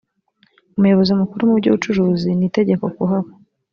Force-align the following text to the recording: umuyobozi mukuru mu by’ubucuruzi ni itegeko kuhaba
umuyobozi 0.77 1.11
mukuru 1.19 1.49
mu 1.49 1.55
by’ubucuruzi 1.59 2.29
ni 2.33 2.45
itegeko 2.49 2.83
kuhaba 2.95 3.29